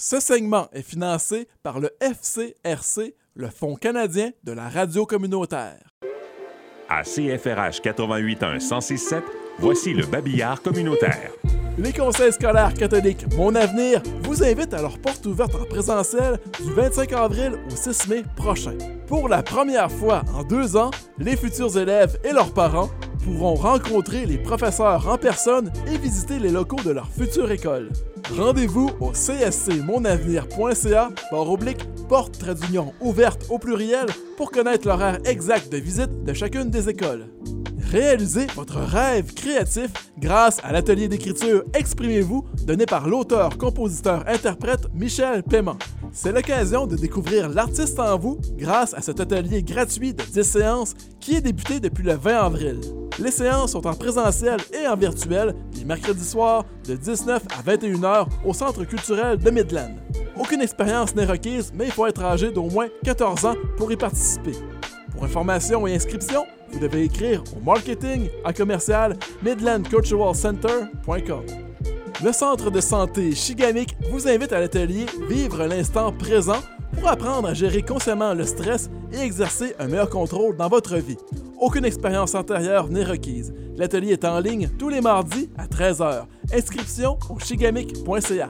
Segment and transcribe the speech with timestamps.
[0.00, 5.80] Ce segment est financé par le FCRC, le Fonds canadien de la radio communautaire.
[6.88, 9.24] À CFRH 881 1067,
[9.58, 11.32] voici le babillard communautaire.
[11.78, 16.72] Les conseils scolaires catholiques Mon Avenir vous invitent à leur porte ouverte en présentiel du
[16.72, 18.78] 25 avril au 6 mai prochain.
[19.08, 22.90] Pour la première fois en deux ans, les futurs élèves et leurs parents
[23.24, 27.90] pourront rencontrer les professeurs en personne et visiter les locaux de leur future école.
[28.36, 35.72] Rendez-vous au cscmonavenir.ca par oblique porte trait d'union ouverte au pluriel pour connaître l'horaire exact
[35.72, 37.28] de visite de chacune des écoles.
[37.90, 45.42] Réalisez votre rêve créatif grâce à l'atelier d'écriture Exprimez-vous donné par l'auteur, compositeur, interprète Michel
[45.42, 45.78] Paiement.
[46.12, 50.94] C'est l'occasion de découvrir l'artiste en vous grâce à cet atelier gratuit de 10 séances
[51.18, 52.80] qui est débuté depuis le 20 avril.
[53.18, 58.00] Les séances sont en présentiel et en virtuel les mercredis soirs de 19 à 21
[58.00, 59.94] h au Centre culturel de Midland.
[60.38, 63.96] Aucune expérience n'est requise, mais il faut être âgé d'au moins 14 ans pour y
[63.96, 64.52] participer.
[65.12, 71.42] Pour information et inscription, vous devez écrire au marketing à commercial midlandculturalcenter.com.
[72.24, 76.60] Le centre de santé Chigamic vous invite à l'atelier Vivre l'instant présent
[76.92, 81.18] pour apprendre à gérer consciemment le stress et exercer un meilleur contrôle dans votre vie.
[81.60, 83.52] Aucune expérience antérieure n'est requise.
[83.78, 86.24] L'atelier est en ligne tous les mardis à 13h.
[86.52, 88.48] Inscription au chigamic.ca.